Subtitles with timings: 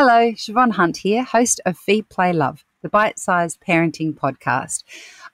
[0.00, 4.84] Hello, Siobhan Hunt here, host of Feed Play Love, the bite sized parenting podcast.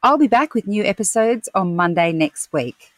[0.03, 2.90] I'll be back with new episodes on Monday next week.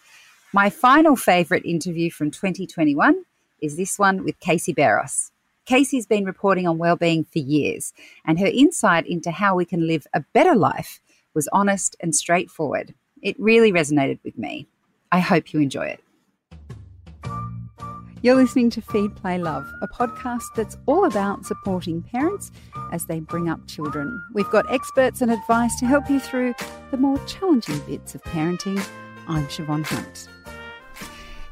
[0.52, 3.24] My final favourite interview from 2021
[3.60, 5.32] is this one with Casey Beros.
[5.64, 7.92] Casey's been reporting on well-being for years,
[8.24, 11.00] and her insight into how we can live a better life
[11.34, 12.94] was honest and straightforward.
[13.22, 14.68] It really resonated with me.
[15.10, 16.00] I hope you enjoy it.
[18.26, 22.50] You're listening to Feed Play Love, a podcast that's all about supporting parents
[22.90, 24.20] as they bring up children.
[24.34, 26.56] We've got experts and advice to help you through
[26.90, 28.84] the more challenging bits of parenting.
[29.28, 30.28] I'm Siobhan Hunt.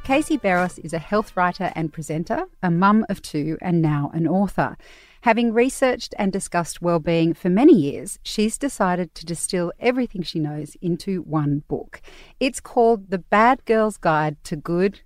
[0.03, 4.27] Casey Beros is a health writer and presenter, a mum of two, and now an
[4.27, 4.77] author.
[5.21, 10.77] Having researched and discussed well-being for many years, she's decided to distill everything she knows
[10.83, 12.03] into one book.
[12.41, 15.03] It's called The Bad Girl's Guide to Good,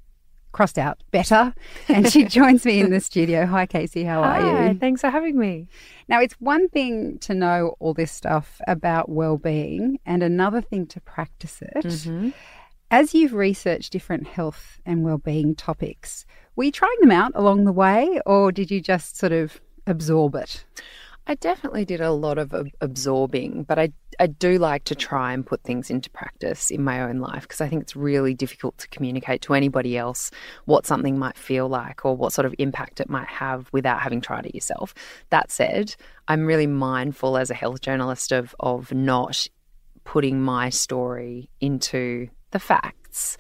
[0.59, 1.55] crossed out better.
[1.87, 3.47] And she joins me in the studio.
[3.47, 4.03] Hi, Casey.
[4.03, 4.75] How Hi, are you?
[4.81, 5.69] Thanks for having me.
[6.09, 11.01] Now, it's one thing to know all this stuff about well-being, and another thing to
[11.01, 11.85] practice it.
[11.85, 12.31] Mm-hmm.
[12.91, 17.73] As you've researched different health and well-being topics, were you trying them out along the
[17.73, 20.65] way, or did you just sort of absorb it?
[21.31, 25.45] I definitely did a lot of absorbing, but I, I do like to try and
[25.47, 28.89] put things into practice in my own life because I think it's really difficult to
[28.89, 30.31] communicate to anybody else
[30.65, 34.23] what something might feel like or what sort of impact it might have without having
[34.23, 34.95] tried it yourself.
[35.29, 35.95] That said,
[36.29, 39.47] I'm really mindful as a health journalist of, of not
[40.05, 43.37] putting my story into the facts.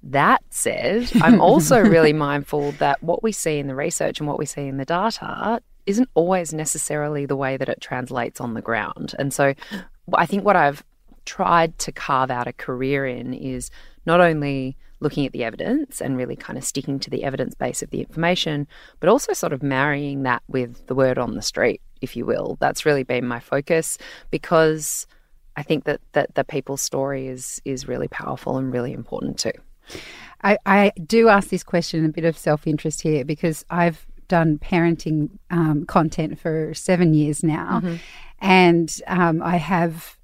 [0.00, 4.38] That said, I'm also really mindful that what we see in the research and what
[4.38, 8.62] we see in the data isn't always necessarily the way that it translates on the
[8.62, 9.14] ground.
[9.18, 9.54] And so
[10.14, 10.84] I think what I've
[11.24, 13.70] tried to carve out a career in is
[14.04, 17.82] not only looking at the evidence and really kind of sticking to the evidence base
[17.82, 18.66] of the information,
[19.00, 22.56] but also sort of marrying that with the word on the street, if you will.
[22.60, 23.98] That's really been my focus
[24.30, 25.06] because
[25.56, 29.52] I think that, that the people's story is is really powerful and really important too.
[30.42, 34.58] I, I do ask this question a bit of self interest here because I've done
[34.58, 37.96] parenting um, content for seven years now, Mm-hmm.
[38.40, 40.16] and um, I have.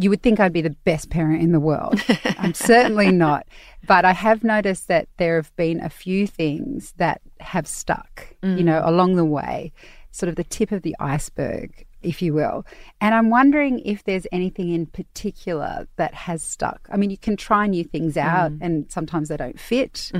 [0.00, 2.02] You would think I'd be the best parent in the world.
[2.38, 3.46] I'm certainly not.
[3.86, 8.64] But I have noticed that there have been a few things that have stuck, you
[8.64, 9.72] know, along the way,
[10.10, 12.64] sort of the tip of the iceberg, if you will.
[13.00, 16.88] And I'm wondering if there's anything in particular that has stuck.
[16.92, 20.10] I mean, you can try new things out, and sometimes they don't fit,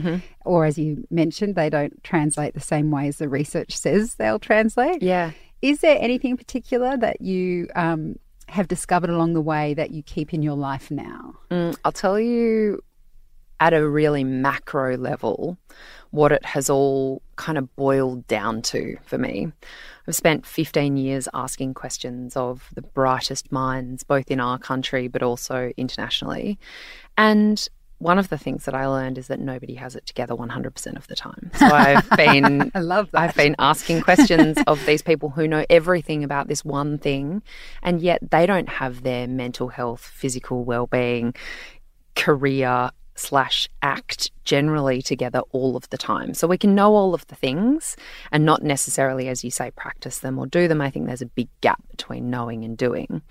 [0.44, 4.38] or as you mentioned, they don't translate the same way as the research says they'll
[4.38, 5.02] translate.
[5.02, 5.32] Yeah.
[5.62, 8.16] Is there anything in particular that you um,
[8.48, 11.34] have discovered along the way that you keep in your life now?
[11.50, 12.80] Mm, I'll tell you
[13.60, 15.58] at a really macro level
[16.10, 19.52] what it has all kind of boiled down to for me.
[20.06, 25.22] I've spent 15 years asking questions of the brightest minds, both in our country but
[25.22, 26.58] also internationally.
[27.16, 27.68] And
[27.98, 31.06] one of the things that I learned is that nobody has it together 100% of
[31.08, 31.50] the time.
[31.54, 33.20] So I've been I love that.
[33.20, 37.42] I've been asking questions of these people who know everything about this one thing,
[37.82, 41.34] and yet they don't have their mental health, physical well-being,
[42.14, 46.34] career slash act generally together all of the time.
[46.34, 47.96] So we can know all of the things
[48.32, 50.80] and not necessarily, as you say, practice them or do them.
[50.80, 53.22] I think there's a big gap between knowing and doing.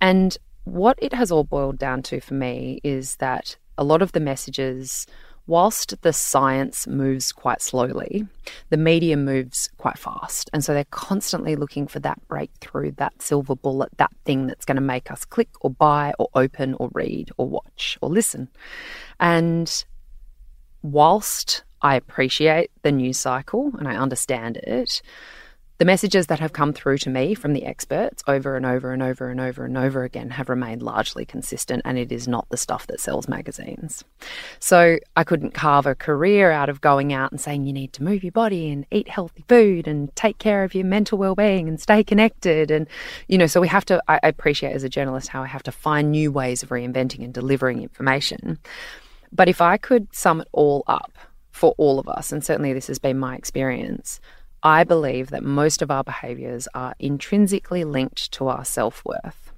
[0.00, 4.12] And what it has all boiled down to for me is that a lot of
[4.12, 5.06] the messages
[5.46, 8.26] whilst the science moves quite slowly,
[8.70, 10.48] the media moves quite fast.
[10.52, 14.76] And so they're constantly looking for that breakthrough, that silver bullet, that thing that's going
[14.76, 18.48] to make us click or buy or open or read or watch or listen.
[19.18, 19.84] And
[20.82, 25.02] whilst I appreciate the news cycle and I understand it,
[25.82, 29.02] the messages that have come through to me from the experts over and over and
[29.02, 32.56] over and over and over again have remained largely consistent, and it is not the
[32.56, 34.04] stuff that sells magazines.
[34.60, 38.04] So I couldn't carve a career out of going out and saying you need to
[38.04, 41.80] move your body and eat healthy food and take care of your mental well-being and
[41.80, 42.70] stay connected.
[42.70, 42.86] And
[43.26, 44.00] you know, so we have to.
[44.06, 47.34] I appreciate as a journalist how I have to find new ways of reinventing and
[47.34, 48.60] delivering information.
[49.32, 51.18] But if I could sum it all up
[51.50, 54.20] for all of us, and certainly this has been my experience.
[54.62, 59.52] I believe that most of our behaviours are intrinsically linked to our self worth.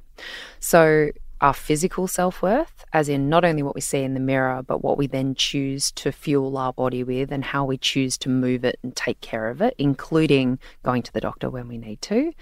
[0.61, 1.11] So
[1.41, 4.83] our physical self worth, as in not only what we see in the mirror, but
[4.83, 8.65] what we then choose to fuel our body with and how we choose to move
[8.65, 12.33] it and take care of it, including going to the doctor when we need to.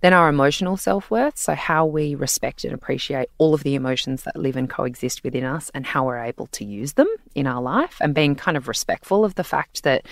[0.00, 4.22] Then our emotional self worth, so how we respect and appreciate all of the emotions
[4.22, 7.60] that live and coexist within us and how we're able to use them in our
[7.60, 10.06] life and being kind of respectful of the fact that,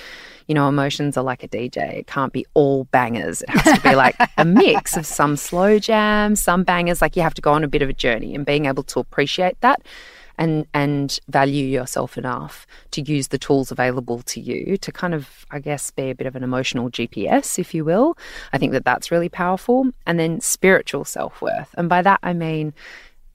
[0.51, 1.99] you know, emotions are like a DJ.
[1.99, 3.43] It can't be all bangers.
[3.43, 7.01] It has to be like a mix of some slow jams, some bangers.
[7.01, 8.99] Like you have to go on a bit of a journey and being able to
[8.99, 9.81] appreciate that
[10.37, 15.47] and and value yourself enough to use the tools available to you to kind of
[15.53, 18.19] I guess be a bit of an emotional GPS if you will
[18.53, 22.73] I think that that's really powerful and then spiritual self-worth and by that I mean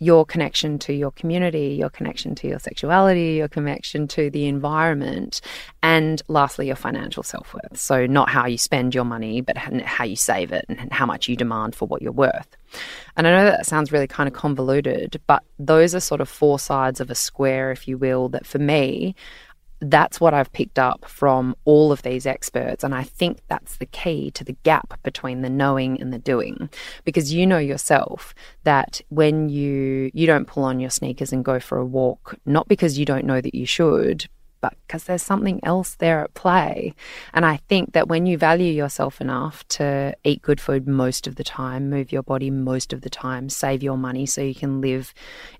[0.06, 5.42] your connection to your community, your connection to your sexuality, your connection to the environment,
[5.81, 7.78] and lastly, your financial self worth.
[7.78, 11.28] So, not how you spend your money, but how you save it and how much
[11.28, 12.56] you demand for what you're worth.
[13.18, 16.60] And I know that sounds really kind of convoluted, but those are sort of four
[16.60, 19.16] sides of a square, if you will, that for me
[19.91, 22.83] that's what I've picked up from all of these experts.
[22.83, 26.69] And I think that's the key to the gap between the knowing and the doing.
[27.03, 28.33] Because you know yourself
[28.63, 32.67] that when you you don't pull on your sneakers and go for a walk, not
[32.67, 34.27] because you don't know that you should,
[34.65, 36.95] but because there's something else there at play.
[37.35, 41.35] And I think that when you value yourself enough to eat good food most of
[41.35, 44.81] the time, move your body most of the time, save your money so you can
[44.81, 45.13] live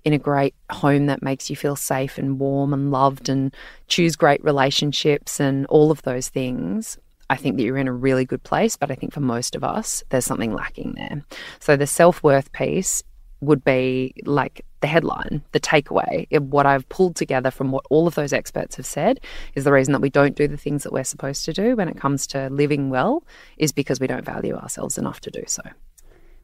[0.04, 3.54] in a great home that makes you feel safe and warm and loved and
[3.86, 6.98] choose great relationships and all of those things,
[7.30, 9.62] I think that you're in a really good place, but I think for most of
[9.62, 11.24] us, there's something lacking there.
[11.60, 13.04] So the self worth piece
[13.40, 16.26] would be like the headline, the takeaway.
[16.40, 19.20] What I've pulled together from what all of those experts have said
[19.54, 21.88] is the reason that we don't do the things that we're supposed to do when
[21.88, 23.24] it comes to living well
[23.58, 25.62] is because we don't value ourselves enough to do so.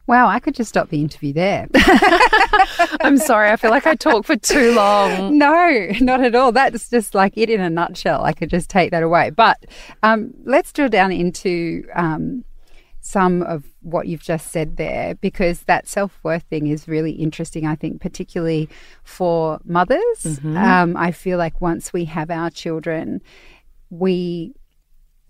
[0.05, 1.69] Wow, I could just stop the interview there.
[3.01, 5.37] I'm sorry, I feel like I talk for too long.
[5.37, 6.51] No, not at all.
[6.51, 8.21] That's just like it in a nutshell.
[8.25, 9.29] I could just take that away.
[9.29, 9.65] But
[10.03, 12.43] um, let's drill down into um,
[13.05, 17.67] some of what you've just said there because that self worth thing is really interesting,
[17.67, 18.69] I think, particularly
[19.03, 19.99] for mothers.
[20.23, 20.57] Mm-hmm.
[20.57, 23.21] Um, I feel like once we have our children,
[23.89, 24.53] we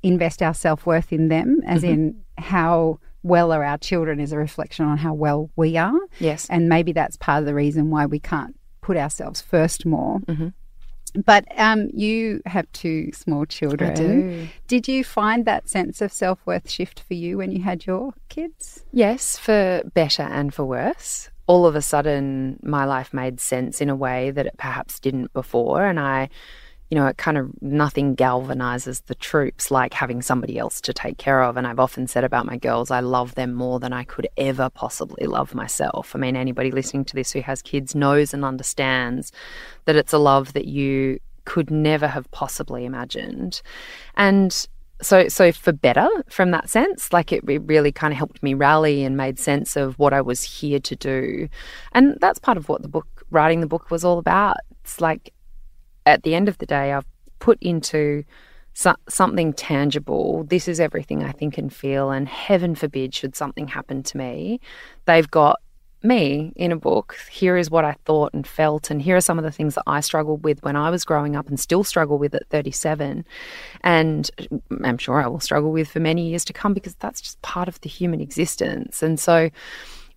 [0.03, 1.93] invest our self worth in them, as mm-hmm.
[1.93, 5.99] in how well are our children is a reflection on how well we are.
[6.19, 6.47] Yes.
[6.49, 10.19] And maybe that's part of the reason why we can't put ourselves first more.
[10.19, 10.49] Mm-hmm.
[11.13, 13.91] But um, you have two small children.
[13.91, 14.47] I do.
[14.67, 18.13] Did you find that sense of self worth shift for you when you had your
[18.29, 18.83] kids?
[18.91, 21.29] Yes, for better and for worse.
[21.45, 25.33] All of a sudden, my life made sense in a way that it perhaps didn't
[25.33, 25.85] before.
[25.85, 26.29] And I
[26.93, 31.17] you know, it kind of nothing galvanizes the troops like having somebody else to take
[31.17, 31.57] care of.
[31.57, 34.69] And I've often said about my girls, I love them more than I could ever
[34.69, 36.15] possibly love myself.
[36.15, 39.31] I mean, anybody listening to this who has kids knows and understands
[39.85, 43.63] that it's a love that you could never have possibly imagined.
[44.15, 44.67] And
[45.01, 48.53] so so for better from that sense like it, it really kind of helped me
[48.53, 51.49] rally and made sense of what i was here to do
[51.91, 55.33] and that's part of what the book writing the book was all about it's like
[56.05, 57.05] at the end of the day, I've
[57.39, 58.23] put into
[58.73, 60.43] so- something tangible.
[60.45, 64.59] This is everything I think and feel, and heaven forbid, should something happen to me,
[65.05, 65.59] they've got
[66.03, 67.15] me in a book.
[67.31, 69.83] Here is what I thought and felt, and here are some of the things that
[69.87, 73.25] I struggled with when I was growing up and still struggle with at 37.
[73.81, 74.29] And
[74.83, 77.67] I'm sure I will struggle with for many years to come because that's just part
[77.67, 79.01] of the human existence.
[79.01, 79.49] And so,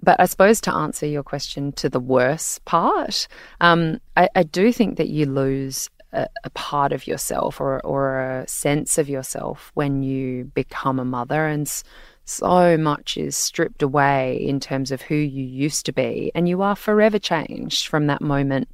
[0.07, 3.27] but I suppose to answer your question to the worst part,
[3.61, 8.21] um, I, I, do think that you lose a, a, part of yourself or, or
[8.21, 11.49] a sense of yourself when you become a mother.
[11.49, 11.69] And
[12.25, 16.31] so much is stripped away in terms of who you used to be.
[16.37, 18.69] And you are forever changed from that moment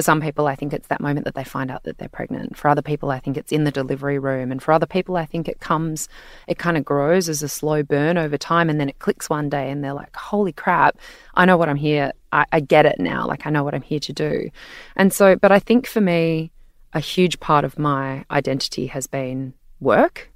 [0.00, 2.56] for some people, I think it's that moment that they find out that they're pregnant.
[2.56, 4.50] For other people, I think it's in the delivery room.
[4.50, 6.08] And for other people, I think it comes,
[6.48, 8.70] it kind of grows as a slow burn over time.
[8.70, 10.96] And then it clicks one day and they're like, holy crap,
[11.34, 12.12] I know what I'm here.
[12.32, 13.26] I, I get it now.
[13.26, 14.48] Like, I know what I'm here to do.
[14.96, 16.50] And so, but I think for me,
[16.94, 20.30] a huge part of my identity has been work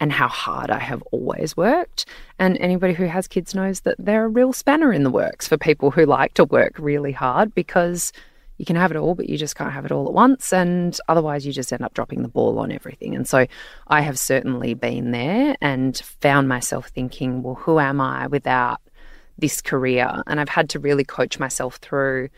[0.00, 2.06] and how hard I have always worked.
[2.40, 5.56] And anybody who has kids knows that they're a real spanner in the works for
[5.56, 8.12] people who like to work really hard because
[8.58, 10.52] you can have it all, but you just can't have it all at once.
[10.52, 13.14] And otherwise, you just end up dropping the ball on everything.
[13.14, 13.46] And so
[13.88, 18.80] I have certainly been there and found myself thinking, well, who am I without
[19.38, 20.22] this career?
[20.26, 22.30] And I've had to really coach myself through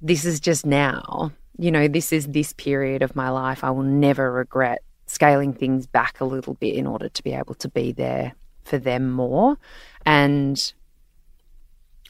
[0.00, 1.32] this is just now.
[1.58, 3.64] You know, this is this period of my life.
[3.64, 7.54] I will never regret scaling things back a little bit in order to be able
[7.56, 9.56] to be there for them more.
[10.06, 10.72] And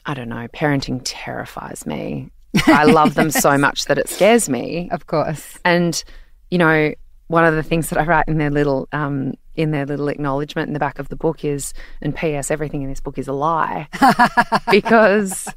[0.05, 2.29] I don't know, parenting terrifies me.
[2.67, 4.89] I love them so much that it scares me.
[4.91, 5.57] Of course.
[5.63, 6.03] And,
[6.49, 6.93] you know,
[7.27, 10.67] one of the things that I write in their little um, in their little acknowledgement
[10.67, 12.49] in the back of the book is, and P.S.
[12.49, 13.87] Everything in this book is a lie,
[14.71, 15.47] because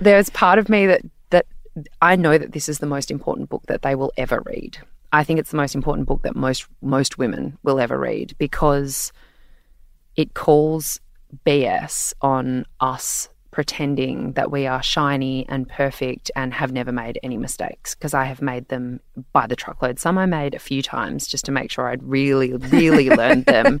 [0.00, 1.46] there's part of me that that
[2.00, 4.78] I know that this is the most important book that they will ever read.
[5.12, 9.12] I think it's the most important book that most most women will ever read because
[10.16, 10.98] it calls
[11.44, 17.36] BS on us pretending that we are shiny and perfect and have never made any
[17.36, 18.98] mistakes because I have made them
[19.32, 20.00] by the truckload.
[20.00, 23.80] Some I made a few times just to make sure I'd really, really learned them.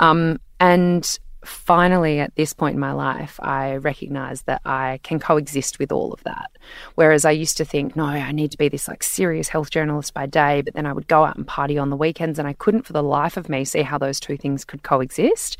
[0.00, 5.78] Um, and finally, at this point in my life, I recognize that I can coexist
[5.78, 6.50] with all of that.
[6.96, 10.12] Whereas I used to think, no, I need to be this like serious health journalist
[10.12, 12.52] by day, but then I would go out and party on the weekends, and I
[12.54, 15.56] couldn't for the life of me see how those two things could coexist.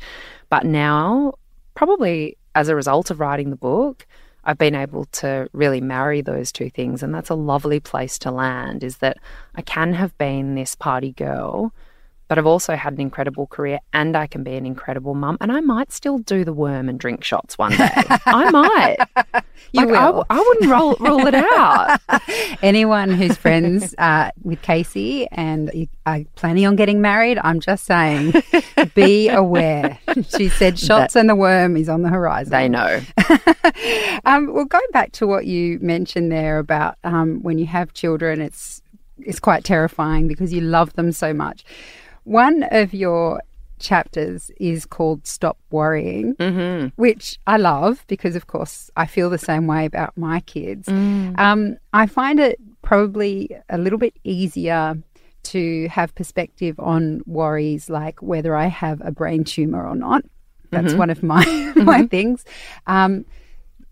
[0.49, 1.35] But now,
[1.73, 4.05] probably as a result of writing the book,
[4.43, 7.03] I've been able to really marry those two things.
[7.03, 9.17] And that's a lovely place to land is that
[9.55, 11.73] I can have been this party girl
[12.29, 15.37] but I've also had an incredible career and I can be an incredible mum.
[15.41, 17.89] And I might still do the worm and drink shots one day.
[18.25, 18.97] I might.
[19.71, 20.25] you like, will.
[20.29, 21.99] I, I, wouldn't roll, rule it out.
[22.61, 28.33] Anyone who's friends uh, with Casey and are planning on getting married, I'm just saying,
[28.93, 29.97] be aware.
[30.37, 32.51] She said shots that, and the worm is on the horizon.
[32.51, 33.01] They know.
[34.25, 38.39] um, well, going back to what you mentioned there about um, when you have children,
[38.39, 38.83] it's
[39.17, 41.65] it's quite terrifying because you love them so much.
[42.29, 43.41] One of your
[43.79, 46.89] chapters is called Stop Worrying, mm-hmm.
[46.95, 50.87] which I love because, of course, I feel the same way about my kids.
[50.87, 51.39] Mm.
[51.39, 55.01] Um, I find it probably a little bit easier
[55.41, 60.23] to have perspective on worries like whether I have a brain tumor or not.
[60.69, 60.99] That's mm-hmm.
[60.99, 61.43] one of my
[61.77, 62.05] my mm-hmm.
[62.05, 62.45] things.
[62.85, 63.25] Um,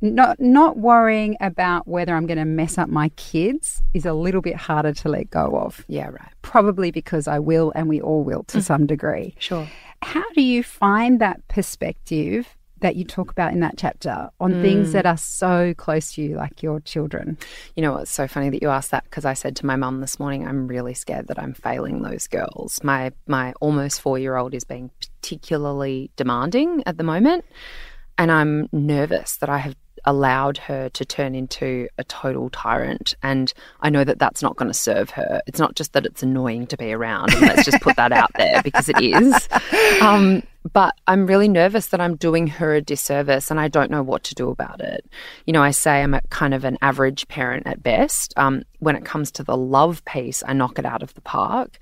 [0.02, 4.42] not not worrying about whether I'm going to mess up my kids is a little
[4.42, 5.84] bit harder to let go of.
[5.88, 6.32] Yeah, right.
[6.42, 8.64] Probably because I will and we all will to mm.
[8.64, 9.36] some degree.
[9.40, 9.68] Sure.
[10.02, 14.62] How do you find that perspective that you talk about in that chapter on mm.
[14.62, 17.36] things that are so close to you, like your children?
[17.76, 20.00] You know, it's so funny that you asked that because I said to my mum
[20.02, 22.84] this morning, I'm really scared that I'm failing those girls.
[22.84, 27.46] My my almost four year old is being particularly demanding at the moment.
[28.20, 29.76] And I'm nervous that I have
[30.08, 33.14] allowed her to turn into a total tyrant.
[33.22, 35.42] And I know that that's not going to serve her.
[35.46, 37.40] It's not just that it's annoying to be around.
[37.42, 39.50] Let's just put that out there because it is.
[40.02, 44.04] Um, but I'm really nervous that I'm doing her a disservice and I don't know
[44.04, 45.06] what to do about it.
[45.46, 48.34] You know, I say I'm a kind of an average parent at best.
[48.38, 51.80] Um, when it comes to the love piece, I knock it out of the park.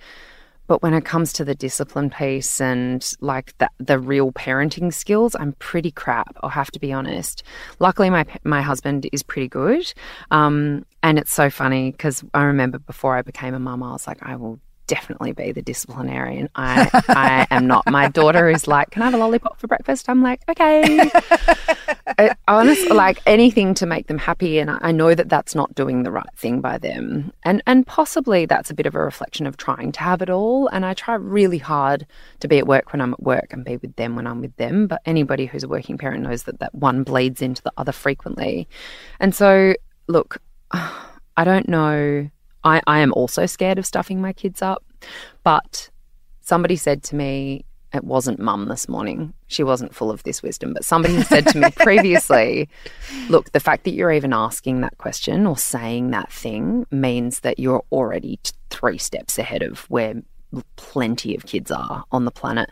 [0.67, 5.35] But when it comes to the discipline piece and like the, the real parenting skills,
[5.35, 6.35] I'm pretty crap.
[6.41, 7.43] I'll have to be honest.
[7.79, 9.93] Luckily, my my husband is pretty good,
[10.31, 14.07] um, and it's so funny because I remember before I became a mum, I was
[14.07, 16.49] like, I will definitely be the disciplinarian.
[16.55, 17.89] I I am not.
[17.89, 21.09] My daughter is like, "Can I have a lollipop for breakfast?" I'm like, "Okay."
[22.17, 26.03] I, honest, like anything to make them happy, and I know that that's not doing
[26.03, 29.57] the right thing by them, and and possibly that's a bit of a reflection of
[29.57, 30.67] trying to have it all.
[30.67, 32.05] And I try really hard
[32.39, 34.55] to be at work when I'm at work and be with them when I'm with
[34.57, 34.87] them.
[34.87, 38.67] But anybody who's a working parent knows that that one bleeds into the other frequently,
[39.19, 39.73] and so
[40.07, 42.29] look, I don't know
[42.65, 44.83] I, I am also scared of stuffing my kids up.
[45.43, 45.89] But
[46.41, 49.33] somebody said to me, it wasn't mum this morning.
[49.47, 52.67] She wasn't full of this wisdom, but somebody said to me previously,
[53.29, 57.57] look, the fact that you're even asking that question or saying that thing means that
[57.57, 60.15] you're already t- three steps ahead of where
[60.75, 62.69] plenty of kids are on the planet.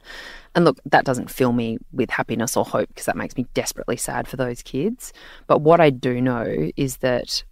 [0.55, 3.97] And look, that doesn't fill me with happiness or hope because that makes me desperately
[3.97, 5.13] sad for those kids.
[5.47, 7.43] But what I do know is that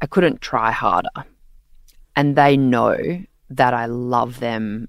[0.00, 1.24] I couldn't try harder
[2.16, 4.88] and they know that I love them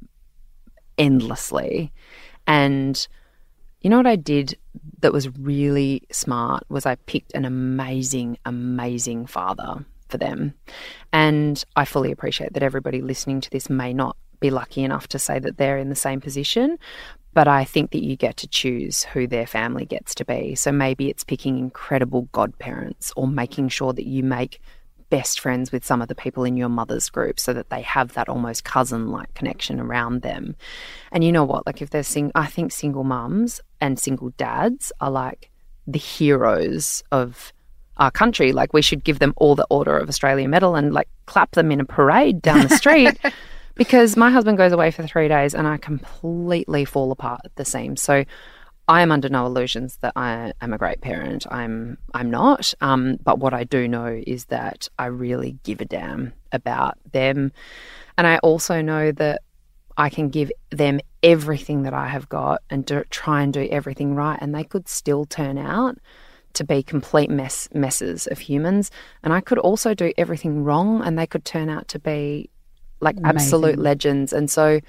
[0.98, 1.91] endlessly.
[2.48, 3.07] And
[3.81, 4.57] you know what I did
[5.01, 10.53] that was really smart was I picked an amazing, amazing father for them.
[11.13, 15.19] And I fully appreciate that everybody listening to this may not be lucky enough to
[15.19, 16.77] say that they're in the same position,
[17.34, 20.55] but I think that you get to choose who their family gets to be.
[20.55, 24.60] So maybe it's picking incredible godparents or making sure that you make
[25.09, 28.13] best friends with some of the people in your mother's group so that they have
[28.13, 30.55] that almost cousin like connection around them.
[31.11, 31.65] And you know what?
[31.65, 35.49] Like, if they're sing, I think single mums and single dads are like
[35.85, 37.53] the heroes of
[37.97, 38.51] our country.
[38.51, 41.71] Like, we should give them all the Order of Australia medal and like clap them
[41.71, 43.17] in a parade down the street.
[43.77, 47.65] because my husband goes away for three days and I completely fall apart at the
[47.65, 48.01] seams.
[48.01, 48.25] So
[48.88, 51.46] I am under no illusions that I am a great parent.
[51.51, 52.74] I'm I'm not.
[52.82, 57.51] Um, but what I do know is that I really give a damn about them,
[58.17, 59.41] and I also know that
[59.98, 64.15] I can give them everything that I have got and do, try and do everything
[64.15, 65.98] right, and they could still turn out
[66.53, 68.89] to be complete mess messes of humans.
[69.22, 72.50] And I could also do everything wrong, and they could turn out to be
[73.01, 73.36] like Amazing.
[73.38, 74.32] absolute legends.
[74.34, 74.79] And so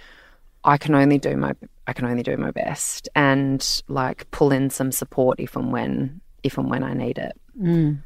[0.69, 1.55] I can only do my
[1.87, 6.21] I can only do my best and like pull in some support if and when
[6.43, 7.33] if and when I need it.
[7.59, 8.03] Mm.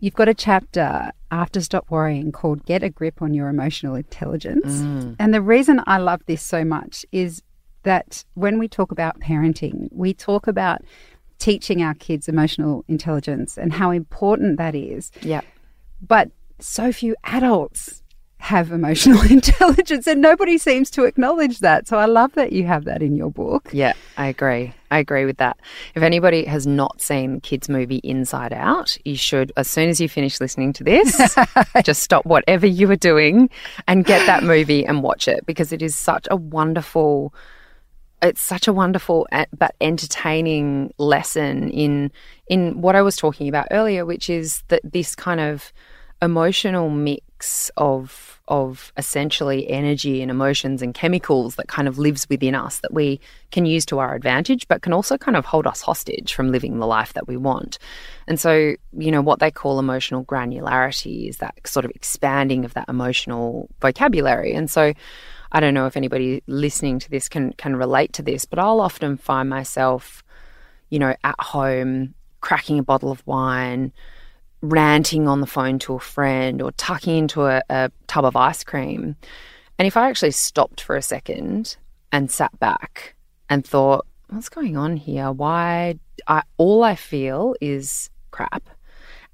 [0.00, 4.66] You've got a chapter after Stop Worrying called Get a Grip on Your Emotional Intelligence.
[4.66, 5.16] Mm.
[5.18, 7.42] And the reason I love this so much is
[7.84, 10.82] that when we talk about parenting, we talk about
[11.38, 15.10] teaching our kids emotional intelligence and how important that is.
[15.22, 15.40] Yeah.
[16.06, 18.02] But so few adults
[18.38, 21.88] have emotional intelligence and nobody seems to acknowledge that.
[21.88, 23.68] So I love that you have that in your book.
[23.72, 24.72] Yeah, I agree.
[24.90, 25.58] I agree with that.
[25.94, 30.00] If anybody has not seen the kids movie Inside Out, you should as soon as
[30.00, 31.36] you finish listening to this,
[31.84, 33.50] just stop whatever you are doing
[33.86, 37.34] and get that movie and watch it because it is such a wonderful
[38.22, 42.10] it's such a wonderful eh, but entertaining lesson in
[42.48, 45.72] in what I was talking about earlier, which is that this kind of
[46.22, 47.22] emotional mix
[47.76, 52.94] of of essentially energy and emotions and chemicals that kind of lives within us that
[52.94, 56.50] we can use to our advantage but can also kind of hold us hostage from
[56.50, 57.78] living the life that we want.
[58.26, 62.74] And so, you know, what they call emotional granularity is that sort of expanding of
[62.74, 64.54] that emotional vocabulary.
[64.54, 64.94] And so
[65.52, 68.80] I don't know if anybody listening to this can can relate to this, but I'll
[68.80, 70.22] often find myself,
[70.88, 73.92] you know, at home cracking a bottle of wine,
[74.60, 78.64] ranting on the phone to a friend, or tucking into a, a tub of ice
[78.64, 79.16] cream.
[79.78, 81.76] And if I actually stopped for a second
[82.10, 83.14] and sat back
[83.48, 85.30] and thought, what's going on here?
[85.30, 85.98] Why?
[86.26, 88.68] I, all I feel is crap.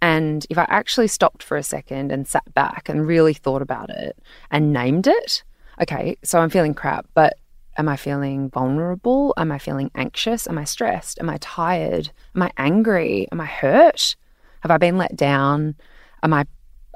[0.02, 3.88] And if I actually stopped for a second and sat back and really thought about
[3.88, 4.18] it
[4.50, 5.42] and named it,
[5.80, 7.38] okay, so I'm feeling crap, but
[7.78, 9.32] am I feeling vulnerable?
[9.38, 10.46] Am I feeling anxious?
[10.46, 11.18] Am I stressed?
[11.20, 12.10] Am I tired?
[12.36, 13.26] Am I angry?
[13.32, 14.14] Am I hurt?
[14.64, 15.74] Have I been let down?
[16.22, 16.46] Am I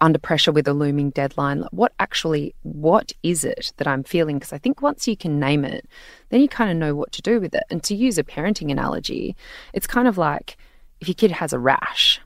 [0.00, 1.64] under pressure with a looming deadline?
[1.70, 4.38] What actually, what is it that I'm feeling?
[4.38, 5.87] Because I think once you can name it,
[6.31, 7.64] then you kind of know what to do with it.
[7.68, 9.37] And to use a parenting analogy,
[9.74, 10.57] it's kind of like
[11.02, 12.22] if your kid has a rash,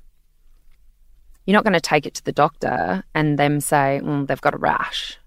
[1.44, 4.54] you're not going to take it to the doctor and them say, well, they've got
[4.54, 5.18] a rash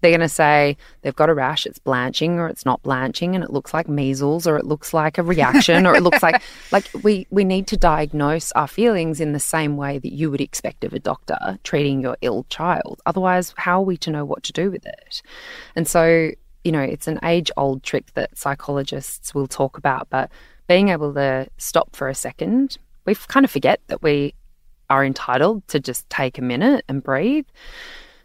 [0.00, 3.44] they're going to say they've got a rash, it's blanching or it's not blanching and
[3.44, 6.84] it looks like measles or it looks like a reaction or it looks like like
[7.02, 10.84] we we need to diagnose our feelings in the same way that you would expect
[10.84, 13.00] of a doctor treating your ill child.
[13.06, 15.22] Otherwise, how are we to know what to do with it?
[15.76, 16.30] And so,
[16.64, 20.30] you know, it's an age old trick that psychologists will talk about, but
[20.66, 24.34] being able to stop for a second, we kind of forget that we
[24.88, 27.46] are entitled to just take a minute and breathe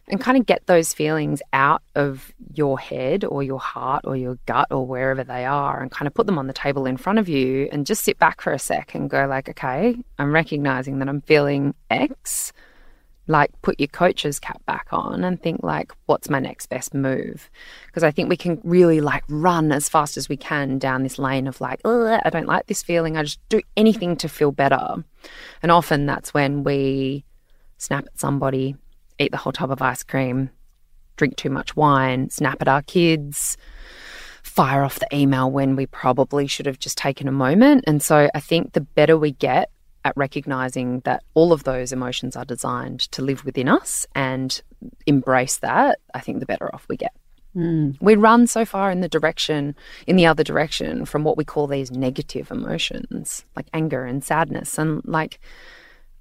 [0.08, 4.38] and kind of get those feelings out of your head or your heart or your
[4.46, 7.20] gut or wherever they are and kind of put them on the table in front
[7.20, 11.00] of you and just sit back for a sec and go like okay i'm recognizing
[11.00, 12.54] that i'm feeling x
[13.28, 17.50] like put your coach's cap back on and think like what's my next best move?
[17.88, 21.18] Because i think we can really like run as fast as we can down this
[21.18, 23.18] lane of like i don't like this feeling.
[23.18, 25.04] I just do anything to feel better.
[25.64, 27.26] And often that's when we
[27.78, 28.76] snap at somebody
[29.20, 30.50] eat the whole tub of ice cream,
[31.18, 33.58] drink too much wine, snap at our kids,
[34.44, 37.84] fire off the email when we probably should have just taken a moment.
[37.88, 39.70] And so I think the better we get
[40.04, 44.62] at recognizing that all of those emotions are designed to live within us and
[45.08, 47.14] embrace that, I think the better off we get.
[47.56, 47.98] Mm.
[48.02, 49.76] We run so far in the direction,
[50.06, 54.78] in the other direction, from what we call these negative emotions, like anger and sadness.
[54.78, 55.40] And like,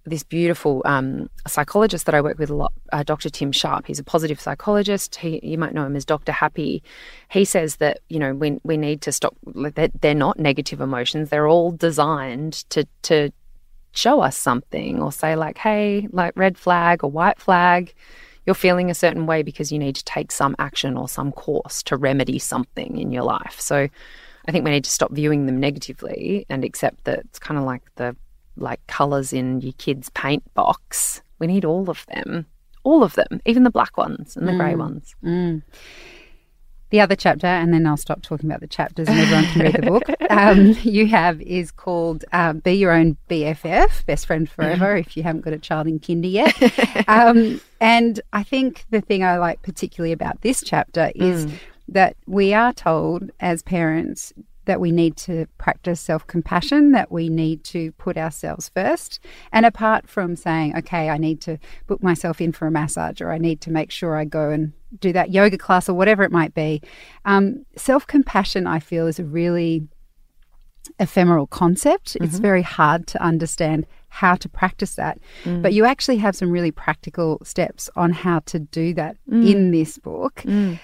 [0.06, 3.30] this beautiful um, psychologist that I work with a lot, uh, Dr.
[3.30, 3.86] Tim Sharp.
[3.86, 5.16] He's a positive psychologist.
[5.16, 6.32] He, you might know him as Dr.
[6.32, 6.82] Happy.
[7.30, 9.36] He says that you know we we need to stop.
[9.54, 11.30] That they're not negative emotions.
[11.30, 13.30] They're all designed to to
[13.92, 17.94] show us something or say like, hey, like red flag or white flag.
[18.44, 21.82] You're feeling a certain way because you need to take some action or some course
[21.84, 23.58] to remedy something in your life.
[23.58, 23.88] So,
[24.46, 27.64] I think we need to stop viewing them negatively and accept that it's kind of
[27.64, 28.14] like the
[28.56, 31.22] like colours in your kid's paint box.
[31.38, 32.46] We need all of them,
[32.82, 34.58] all of them, even the black ones and the mm.
[34.58, 35.14] grey ones.
[35.24, 35.62] Mm.
[36.90, 39.74] The other chapter, and then I'll stop talking about the chapters and everyone can read
[39.74, 44.96] the book, um, you have is called uh, Be Your Own BFF, Best Friend Forever,
[44.96, 46.54] if you haven't got a child in kinder yet.
[47.08, 51.58] um, and I think the thing I like particularly about this chapter is mm.
[51.88, 54.32] that we are told as parents
[54.66, 59.20] that we need to practice self compassion, that we need to put ourselves first.
[59.52, 63.32] And apart from saying, okay, I need to book myself in for a massage or
[63.32, 66.32] I need to make sure I go and do that yoga class or whatever it
[66.32, 66.82] might be,
[67.24, 69.88] um, self compassion, I feel, is a really
[70.98, 72.14] ephemeral concept.
[72.14, 72.24] Mm-hmm.
[72.24, 75.18] It's very hard to understand how to practice that.
[75.42, 75.62] Mm.
[75.62, 79.50] But you actually have some really practical steps on how to do that mm.
[79.50, 80.36] in this book.
[80.44, 80.78] Mm.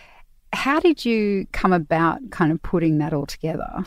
[0.52, 3.84] How did you come about kind of putting that all together?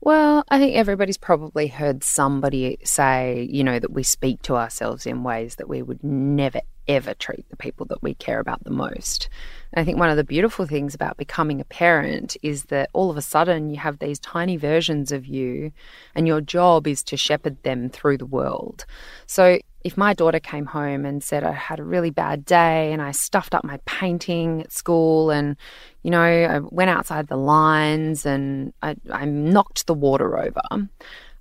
[0.00, 5.06] Well, I think everybody's probably heard somebody say, you know, that we speak to ourselves
[5.06, 8.70] in ways that we would never, ever treat the people that we care about the
[8.70, 9.28] most.
[9.72, 13.10] And I think one of the beautiful things about becoming a parent is that all
[13.10, 15.70] of a sudden you have these tiny versions of you,
[16.16, 18.84] and your job is to shepherd them through the world.
[19.26, 23.02] So if my daughter came home and said I had a really bad day and
[23.02, 25.56] I stuffed up my painting at school and,
[26.02, 30.88] you know, I went outside the lines and I, I knocked the water over,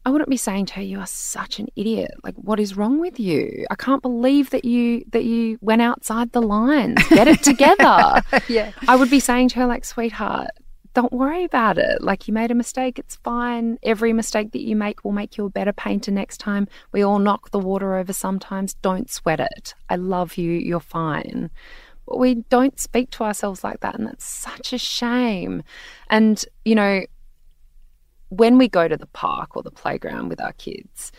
[0.03, 2.11] I wouldn't be saying to her, "You are such an idiot.
[2.23, 3.67] Like, what is wrong with you?
[3.69, 7.07] I can't believe that you that you went outside the lines.
[7.09, 8.71] Get it together." yeah.
[8.87, 10.49] I would be saying to her, like, "Sweetheart,
[10.93, 12.01] don't worry about it.
[12.01, 12.99] Like, you made a mistake.
[12.99, 13.77] It's fine.
[13.83, 16.67] Every mistake that you make will make you a better painter next time.
[16.91, 18.73] We all knock the water over sometimes.
[18.75, 19.73] Don't sweat it.
[19.89, 20.51] I love you.
[20.51, 21.49] You're fine."
[22.07, 25.63] But we don't speak to ourselves like that, and that's such a shame.
[26.09, 27.03] And you know
[28.29, 31.11] when we go to the park or the playground with our kids,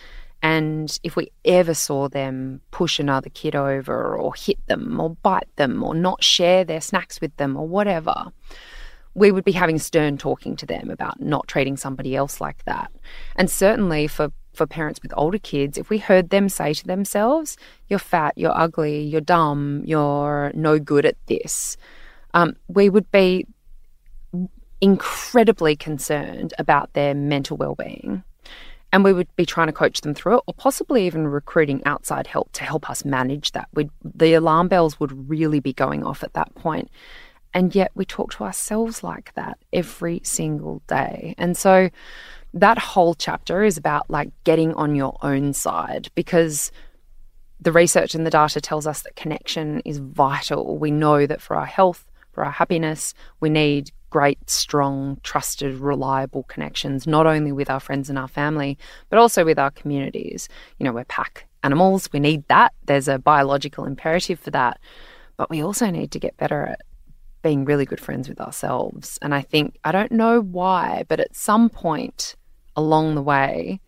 [0.42, 5.54] and if we ever saw them push another kid over or hit them or bite
[5.56, 8.32] them or not share their snacks with them or whatever,
[9.14, 12.90] we would be having stern talking to them about not treating somebody else like that.
[13.36, 17.56] And certainly for for parents with older kids, if we heard them say to themselves,
[17.88, 21.76] "You're fat, you're ugly, you're dumb, you're no good at this,"
[22.34, 23.46] um, we would be
[24.82, 28.22] incredibly concerned about their mental well-being.
[28.94, 32.26] And we would be trying to coach them through it or possibly even recruiting outside
[32.26, 33.68] help to help us manage that.
[33.72, 36.90] We'd, the alarm bells would really be going off at that point
[37.54, 41.88] and yet we talk to ourselves like that every single day and so
[42.54, 46.70] that whole chapter is about like getting on your own side because
[47.60, 51.56] the research and the data tells us that connection is vital we know that for
[51.56, 57.70] our health for our happiness we need great, strong, trusted, reliable connections, not only with
[57.70, 58.76] our friends and our family,
[59.08, 60.50] but also with our communities.
[60.78, 62.74] You know, we're pack animals, we need that.
[62.84, 64.78] There's a biological imperative for that.
[65.38, 66.82] But we also need to get better at
[67.42, 69.18] being really good friends with ourselves.
[69.20, 72.36] And I think, I don't know why, but at some point
[72.76, 73.80] along the way,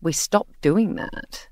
[0.00, 1.48] we stop doing that.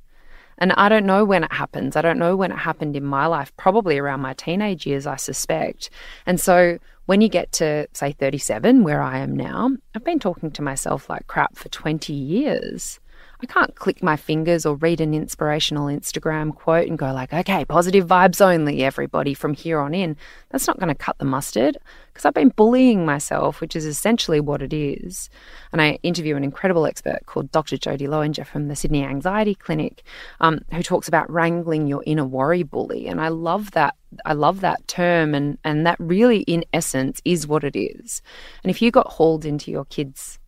[0.59, 1.95] And I don't know when it happens.
[1.95, 5.17] I don't know when it happened in my life, probably around my teenage years, I
[5.17, 5.91] suspect.
[6.27, 10.51] And so when you get to, say, 37, where I am now, I've been talking
[10.51, 12.99] to myself like crap for 20 years.
[13.41, 17.65] I can't click my fingers or read an inspirational Instagram quote and go like, okay,
[17.65, 20.17] positive vibes only, everybody from here on in.
[20.51, 21.79] That's not going to cut the mustard
[22.13, 25.31] because I've been bullying myself, which is essentially what it is.
[25.71, 27.77] And I interview an incredible expert called Dr.
[27.77, 30.03] Jodie Lowinger from the Sydney Anxiety Clinic,
[30.41, 33.07] um, who talks about wrangling your inner worry bully.
[33.07, 33.95] And I love that.
[34.25, 38.23] I love that term, and and that really, in essence, is what it is.
[38.65, 40.39] And if you got hauled into your kids'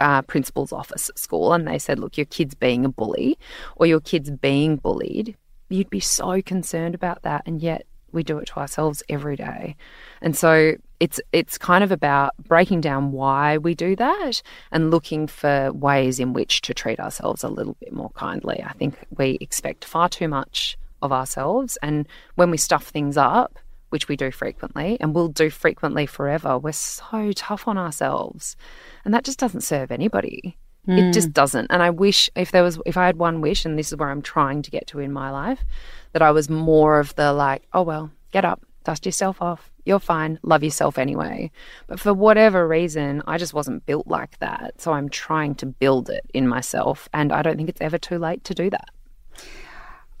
[0.00, 3.38] uh, principal's office at school and they said, look, your kid's being a bully
[3.76, 5.36] or your kid's being bullied,
[5.68, 7.42] you'd be so concerned about that.
[7.46, 9.76] And yet we do it to ourselves every day.
[10.20, 15.26] And so it's it's kind of about breaking down why we do that and looking
[15.26, 18.62] for ways in which to treat ourselves a little bit more kindly.
[18.64, 23.58] I think we expect far too much of ourselves and when we stuff things up,
[23.92, 28.56] which we do frequently and will do frequently forever, we're so tough on ourselves.
[29.04, 30.56] And that just doesn't serve anybody.
[30.88, 30.98] Mm.
[30.98, 31.32] It just hmm.
[31.32, 31.66] doesn't.
[31.70, 34.10] And I wish if there was, if I had one wish, and this is where
[34.10, 35.64] I'm trying to get to in my life,
[36.12, 39.70] that I was more of the like, oh, well, get up, dust yourself off.
[39.84, 40.38] You're fine.
[40.42, 41.50] Love yourself anyway.
[41.86, 44.80] But for whatever reason, I just wasn't built like that.
[44.80, 47.08] So I'm trying to build it in myself.
[47.12, 48.90] And I don't think it's ever too late to do that.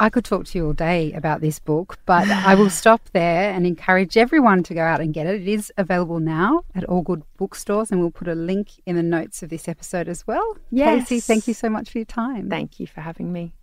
[0.00, 3.52] I could talk to you all day about this book, but I will stop there
[3.52, 5.42] and encourage everyone to go out and get it.
[5.42, 9.02] It is available now at all good bookstores, and we'll put a link in the
[9.02, 10.56] notes of this episode as well.
[10.70, 11.08] Yes.
[11.08, 12.50] Casey, thank you so much for your time.
[12.50, 13.54] Thank you for having me.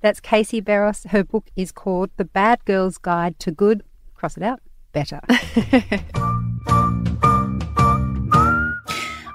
[0.00, 1.04] That's Casey Beros.
[1.10, 3.82] Her book is called The Bad Girl's Guide to Good,
[4.14, 4.60] cross it out,
[4.92, 5.20] better.